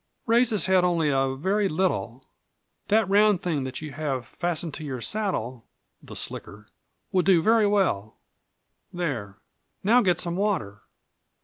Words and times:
"Raise 0.25 0.49
his 0.49 0.65
head 0.65 0.83
only 0.83 1.11
a 1.11 1.35
very 1.35 1.69
little. 1.69 2.27
That 2.87 3.07
round 3.07 3.43
thing 3.43 3.65
that 3.65 3.83
you 3.83 3.91
have 3.91 4.25
fastened 4.25 4.73
to 4.73 4.83
your 4.83 4.99
saddle 4.99 5.67
(the 6.01 6.15
slicker) 6.15 6.69
would 7.11 7.27
do 7.27 7.39
very 7.39 7.67
well. 7.67 8.17
There. 8.91 9.37
Now 9.83 10.01
get 10.01 10.19
some 10.19 10.35
water!" 10.35 10.81